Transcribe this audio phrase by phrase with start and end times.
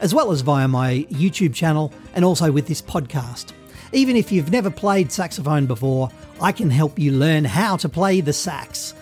[0.00, 3.52] as well as via my YouTube channel and also with this podcast.
[3.92, 6.10] Even if you've never played saxophone before,
[6.40, 8.94] I can help you learn how to play the sax.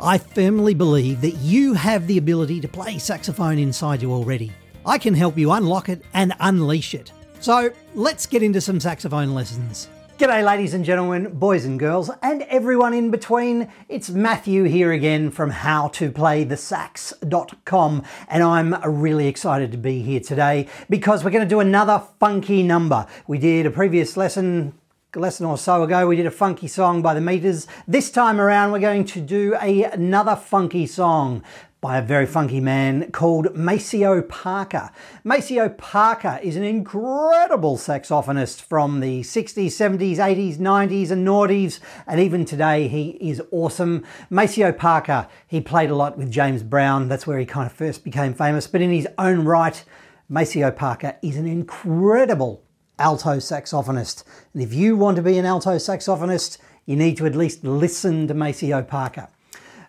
[0.00, 4.52] I firmly believe that you have the ability to play saxophone inside you already.
[4.84, 7.10] I can help you unlock it and unleash it.
[7.40, 9.88] So let's get into some saxophone lessons.
[10.16, 13.68] G'day, ladies and gentlemen, boys and girls, and everyone in between.
[13.88, 21.24] It's Matthew here again from howtoplaythesax.com, and I'm really excited to be here today because
[21.24, 23.08] we're going to do another funky number.
[23.26, 24.74] We did a previous lesson
[25.16, 27.66] a lesson or so ago, we did a funky song by the Meters.
[27.86, 31.42] This time around, we're going to do a, another funky song
[31.84, 34.90] by a very funky man called Maceo Parker.
[35.22, 42.20] Maceo Parker is an incredible saxophonist from the 60s, 70s, 80s, 90s, and noughties, and
[42.20, 44.02] even today he is awesome.
[44.30, 48.02] Maceo Parker, he played a lot with James Brown, that's where he kind of first
[48.02, 49.84] became famous, but in his own right,
[50.26, 52.64] Maceo Parker is an incredible
[52.98, 54.24] alto saxophonist.
[54.54, 58.26] And if you want to be an alto saxophonist, you need to at least listen
[58.28, 59.28] to Maceo Parker.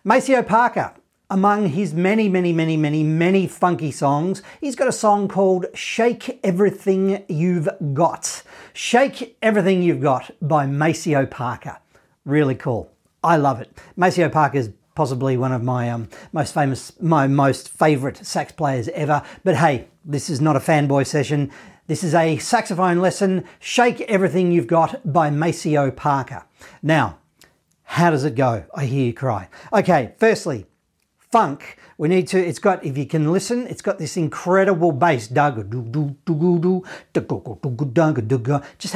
[0.03, 0.93] Maceo Parker
[1.30, 6.40] among his many, many, many, many, many funky songs, he's got a song called Shake
[6.44, 8.44] Everything You've Got.
[8.73, 11.78] Shake Everything You've Got by Maceo Parker.
[12.26, 12.92] Really cool.
[13.23, 13.72] I love it.
[13.96, 18.88] Maceo Parker is possibly one of my um, most famous, my most favourite sax players
[18.90, 19.23] ever.
[19.44, 21.52] But hey, this is not a fanboy session.
[21.88, 26.46] This is a saxophone lesson, Shake Everything You've Got by Maceo Parker.
[26.81, 27.20] Now,
[27.84, 28.66] how does it go?
[28.74, 29.50] I hear you cry.
[29.72, 30.66] Okay, firstly,
[31.35, 35.28] funk, we need to, it's got, if you can listen, it's got this incredible bass.
[35.28, 35.59] Just have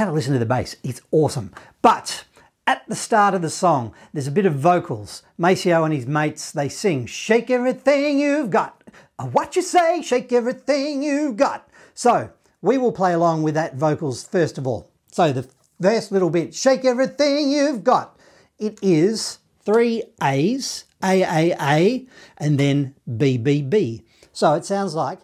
[0.07, 0.77] a listen to the bass.
[0.81, 1.51] It's awesome.
[1.81, 2.23] But
[2.66, 5.22] at the start of the song, there's a bit of vocals.
[5.38, 8.85] Maceo and his mates, they sing, Shake everything you've got.
[9.17, 11.67] Uh, what you say, shake everything you've got.
[11.94, 12.29] So
[12.61, 14.89] we will play along with that vocals first of all.
[15.11, 15.45] So the
[15.81, 18.17] first little bit, shake everything you've got.
[18.57, 19.39] It is
[19.69, 22.07] three A's AAA,
[22.38, 24.03] and then BBB.
[24.34, 25.19] So it sounds like.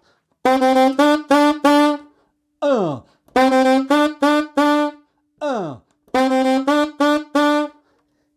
[2.62, 3.02] Uh,
[5.42, 5.78] uh.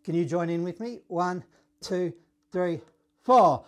[0.03, 1.01] Can you join in with me?
[1.07, 1.43] One,
[1.79, 2.13] two,
[2.51, 2.81] three,
[3.21, 3.65] four.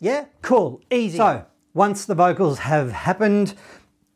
[0.00, 1.18] Yeah, cool, easy.
[1.18, 3.54] So once the vocals have happened,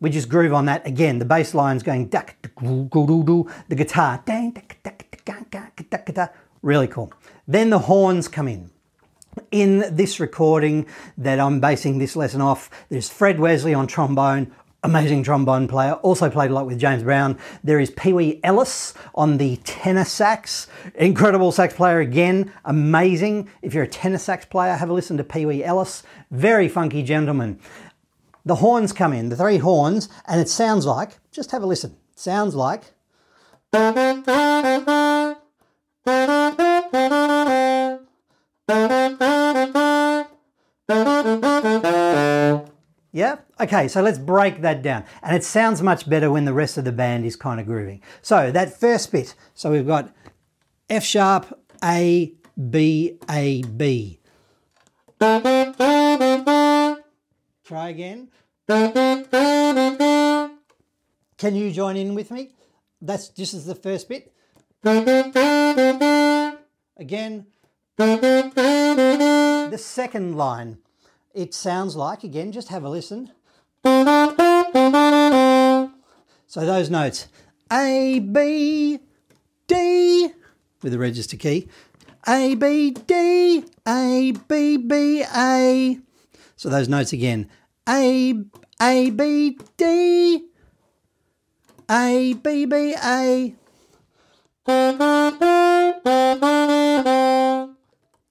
[0.00, 1.19] we just groove on that again.
[1.19, 4.25] The bass line's going duck, the guitar
[6.62, 7.12] really cool.
[7.47, 8.71] Then the horns come in.
[9.50, 10.87] In this recording
[11.19, 14.53] that I'm basing this lesson off, there's Fred Wesley on trombone,
[14.83, 17.39] amazing trombone player, also played a lot with James Brown.
[17.63, 23.49] There is Pee Wee Ellis on the tenor sax, incredible sax player again, amazing.
[23.63, 27.03] If you're a tenor sax player, have a listen to Pee Wee Ellis, very funky
[27.03, 27.61] gentleman.
[28.45, 31.97] The horns come in, the three horns, and it sounds like, just have a listen,
[32.15, 32.95] sounds like.
[43.60, 45.04] Okay, so let's break that down.
[45.22, 48.00] And it sounds much better when the rest of the band is kind of grooving.
[48.22, 50.10] So that first bit, so we've got
[50.88, 52.32] F sharp, A,
[52.71, 54.19] B, A, B.
[55.21, 55.37] Try
[57.91, 58.31] again.
[61.37, 62.53] Can you join in with me?
[63.03, 64.32] That's just as the first bit.
[66.97, 67.47] Again.
[67.98, 70.78] The second line
[71.34, 73.30] it sounds like, again, just have a listen.
[73.82, 73.91] So
[76.54, 77.28] those notes,
[77.72, 78.98] A, B,
[79.66, 80.28] D,
[80.82, 81.68] with the register key,
[82.28, 85.98] A, B, D, A, B, B, A.
[86.56, 87.48] So those notes again,
[87.88, 88.34] A,
[88.82, 90.44] A, B, D,
[91.88, 93.54] A, B, B, A.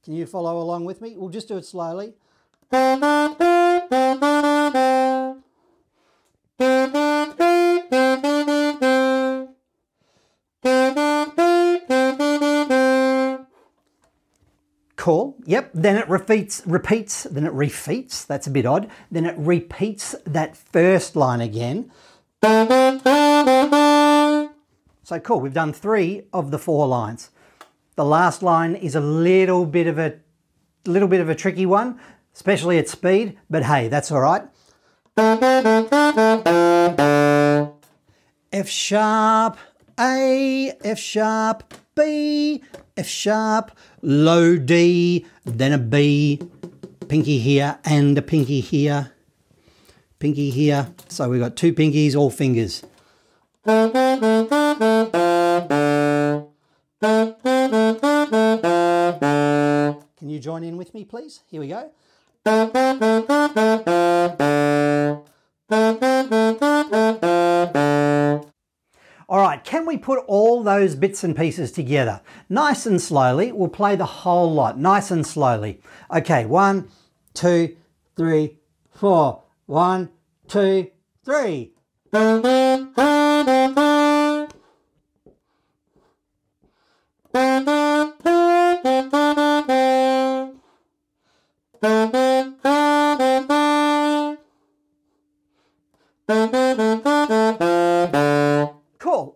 [0.03, 1.15] Can you follow along with me?
[1.17, 2.13] We'll just do it slowly.
[14.99, 15.35] Cool.
[15.45, 15.71] Yep.
[15.73, 18.27] Then it repeats, repeats, then it refeats.
[18.27, 18.89] That's a bit odd.
[19.09, 21.89] Then it repeats that first line again.
[22.43, 22.67] So
[25.23, 25.39] cool.
[25.39, 27.29] We've done three of the four lines.
[27.95, 30.15] The last line is a little bit of a
[30.85, 31.97] little bit of a tricky one,
[32.35, 34.43] especially at speed, but hey, that's all right.
[38.51, 39.57] F sharp,
[39.97, 42.63] A, F sharp, B,
[42.95, 46.39] F sharp, low D, then a B,
[47.09, 49.11] pinky here and a pinky here,
[50.17, 50.87] pinky here.
[51.09, 52.83] So we've got two pinkies, all fingers.
[53.65, 53.91] Can
[60.29, 61.41] you join in with me, please?
[61.51, 61.91] Here we go.
[70.39, 72.21] All those bits and pieces together?
[72.47, 73.51] Nice and slowly.
[73.51, 75.81] We'll play the whole lot, nice and slowly.
[76.12, 76.88] Okay, one,
[77.33, 77.75] two,
[78.15, 78.59] three,
[78.91, 79.44] four.
[79.65, 80.09] One,
[80.47, 80.89] two,
[81.24, 81.74] three.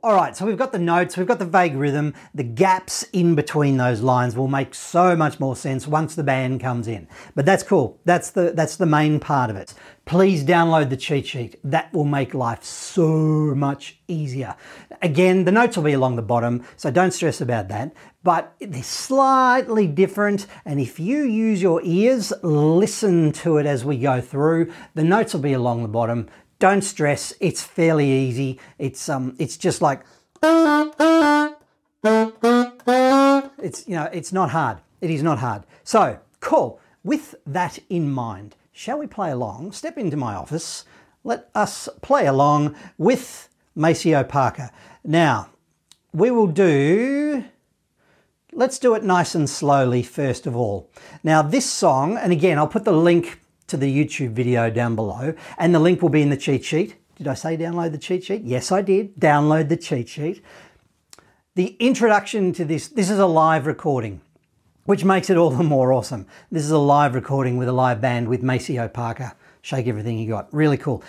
[0.06, 2.14] All right, so we've got the notes, we've got the vague rhythm.
[2.34, 6.60] The gaps in between those lines will make so much more sense once the band
[6.60, 7.08] comes in.
[7.36, 8.02] But that's cool.
[8.04, 9.74] That's the that's the main part of it.
[10.04, 11.58] Please download the cheat sheet.
[11.64, 13.08] That will make life so
[13.56, 14.58] much easier.
[15.02, 17.94] Again, the notes will be along the bottom, so don't stress about that.
[18.24, 23.98] But they're slightly different, and if you use your ears, listen to it as we
[23.98, 24.74] go through.
[24.96, 26.28] The notes will be along the bottom
[26.64, 27.34] don't stress.
[27.42, 28.58] It's fairly easy.
[28.80, 30.00] It's um, it's just like
[33.62, 34.78] it's you know, it's not hard.
[35.02, 35.64] It is not hard.
[35.84, 36.80] So cool.
[37.04, 39.74] With that in mind, shall we play along?
[39.74, 40.86] Step into my office.
[41.26, 44.70] Let us play along with Maceo Parker.
[45.04, 45.50] Now,
[46.14, 47.44] we will do.
[48.54, 50.90] Let's do it nice and slowly first of all.
[51.26, 53.42] Now, this song, and again, I'll put the link
[53.74, 56.96] to the YouTube video down below, and the link will be in the cheat sheet.
[57.16, 58.44] Did I say download the cheat sheet?
[58.44, 59.16] Yes, I did.
[59.16, 60.44] Download the cheat sheet.
[61.56, 64.22] The introduction to this, this is a live recording,
[64.86, 66.28] which makes it all the more awesome.
[66.52, 69.34] This is a live recording with a live band with Maceo Parker.
[69.64, 70.54] Shake everything you got.
[70.54, 71.04] Really cool.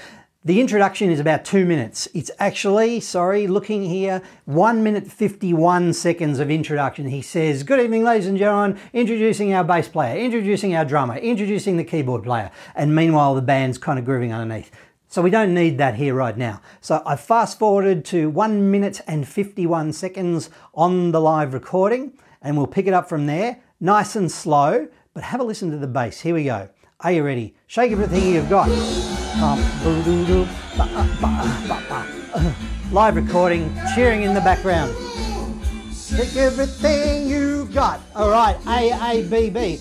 [0.47, 2.07] The introduction is about two minutes.
[2.13, 7.09] It's actually, sorry, looking here, one minute 51 seconds of introduction.
[7.09, 11.79] He says, Good evening, ladies and gentlemen, introducing our bass player, introducing our drummer, introducing
[11.79, 12.51] the keyboard player.
[12.75, 14.71] And meanwhile, the band's kind of grooving underneath.
[15.09, 16.61] So we don't need that here right now.
[16.83, 22.59] So I fast forwarded to one minute and 51 seconds on the live recording, and
[22.59, 25.87] we'll pick it up from there, nice and slow, but have a listen to the
[25.87, 26.21] bass.
[26.21, 26.69] Here we go.
[27.05, 27.55] Are you ready?
[27.67, 28.67] Shake everything you've got.
[32.91, 34.91] Live recording, cheering in the background.
[35.95, 38.01] Shake everything you've got.
[38.17, 39.79] All right, A, A, B, B.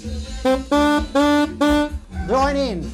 [2.28, 2.92] Join in.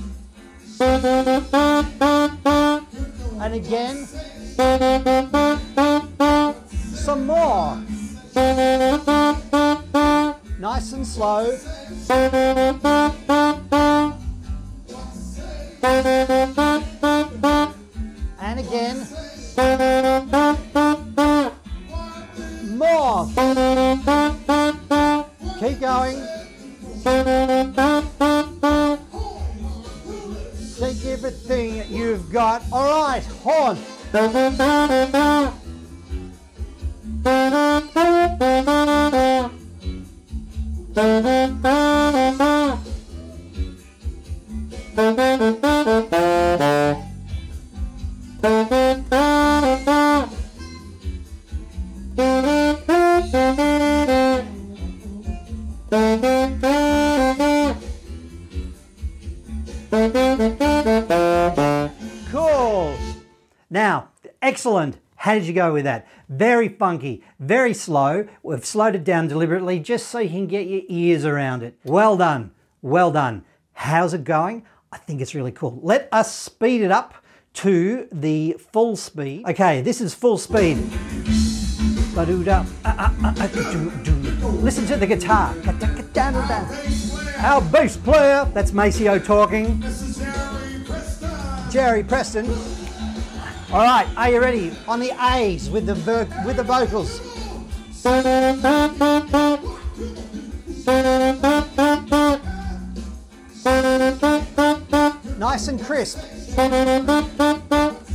[3.41, 4.05] And again.
[6.69, 7.81] Some more.
[10.59, 11.57] Nice and slow.
[18.39, 19.05] And again.
[22.77, 23.27] More.
[25.59, 26.17] Keep going.
[30.79, 32.63] Take everything you've got.
[32.71, 33.77] All right, horn.
[64.49, 64.97] Excellent.
[65.15, 66.07] How did you go with that?
[66.27, 68.27] Very funky, very slow.
[68.41, 71.77] We've slowed it down deliberately just so you can get your ears around it.
[71.83, 72.51] Well done.
[72.81, 73.45] Well done.
[73.73, 74.65] How's it going?
[74.91, 75.79] I think it's really cool.
[75.83, 77.13] Let us speed it up
[77.61, 79.45] to the full speed.
[79.47, 80.79] Okay, this is full speed.
[82.17, 82.25] Ah,
[82.85, 83.49] ah, ah,
[84.61, 85.53] Listen to the guitar.
[87.37, 89.83] Our bass player, that's Maceo talking.
[91.69, 92.47] Jerry Preston.
[93.71, 94.71] All right, are you ready?
[94.87, 95.93] On the A's with the
[96.43, 97.21] with the vocals.
[105.37, 106.17] Nice and crisp.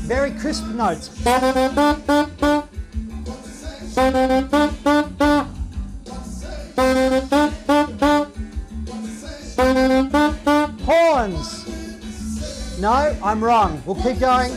[0.02, 1.08] Very crisp notes.
[10.84, 12.80] Horns.
[12.80, 13.80] No, I'm wrong.
[13.86, 14.50] We'll keep going.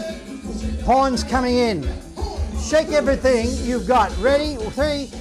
[0.87, 1.83] Horns coming in.
[2.61, 4.09] Shake everything you've got.
[4.19, 4.55] Ready?
[4.71, 5.11] Three.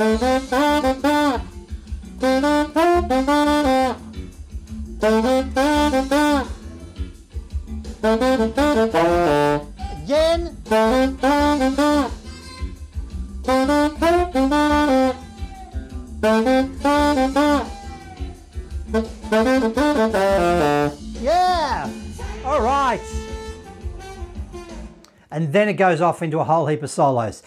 [0.00, 0.16] Again.
[21.20, 21.90] Yeah.
[22.46, 23.00] All right.
[25.30, 27.42] And then it goes off into a whole heap of solos.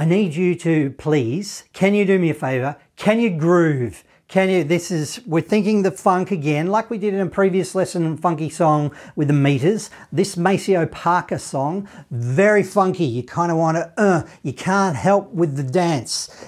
[0.00, 2.78] I need you to please, can you do me a favor?
[2.96, 4.02] Can you groove?
[4.28, 7.74] Can you, this is, we're thinking the funk again, like we did in a previous
[7.74, 9.90] lesson, funky song with the meters.
[10.10, 13.04] This Maceo Parker song, very funky.
[13.04, 16.46] You kind of want to, uh, you can't help with the dance.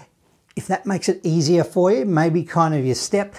[0.57, 3.35] If that makes it easier for you, maybe kind of your step.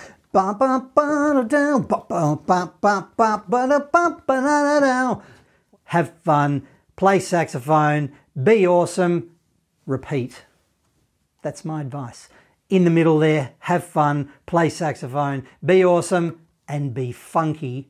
[5.86, 8.12] Have fun, play saxophone,
[8.44, 9.33] be awesome,
[9.86, 10.46] repeat.
[11.42, 12.30] That's my advice.
[12.70, 17.90] In the middle there, have fun, play saxophone, be awesome, and be funky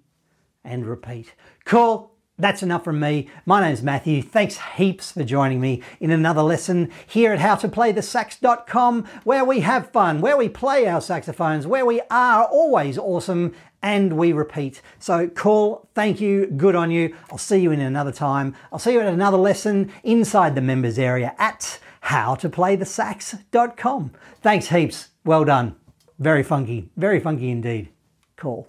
[0.64, 1.34] and repeat.
[1.66, 2.12] Cool.
[2.40, 3.30] That's enough from me.
[3.46, 4.24] My name's Matthew.
[4.24, 10.20] Thanks heaps for joining me in another lesson here at howtoplaythesax.com where we have fun,
[10.20, 14.82] where we play our saxophones, where we are always awesome and we repeat.
[14.98, 15.88] So cool.
[15.94, 16.48] Thank you.
[16.48, 17.16] Good on you.
[17.32, 18.56] I'll see you in another time.
[18.72, 24.12] I'll see you at another lesson inside the members area at howtoplaythesax.com.
[24.42, 25.10] Thanks heaps.
[25.26, 25.76] Well done.
[26.20, 26.92] Very funky.
[26.96, 27.90] Very funky indeed.
[28.36, 28.68] Cool.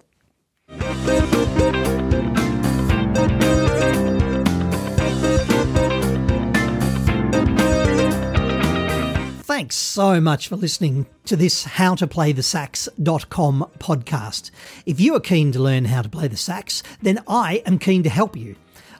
[9.55, 14.51] Thanks so much for listening to this howtoplaythesax.com podcast.
[14.85, 18.03] If you are keen to learn how to play the sax, then I am keen
[18.03, 18.57] to help you.